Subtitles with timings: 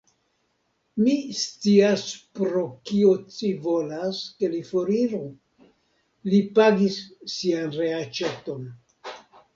[1.01, 2.05] Mi scias,
[2.39, 5.23] pro kio ci volas, ke li foriru:
[6.33, 7.01] li pagis
[7.37, 8.69] sian reaĉeton.